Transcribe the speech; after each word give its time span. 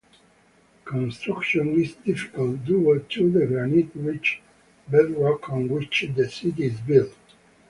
Construction 0.83 1.79
is 1.79 1.93
difficult 1.93 2.65
due 2.65 3.05
to 3.07 3.31
the 3.31 3.45
granite-rich 3.45 4.41
bedrock 4.89 5.47
on 5.51 5.69
which 5.69 6.05
the 6.15 6.27
city 6.27 6.63
is 6.65 6.79
built. 6.81 7.15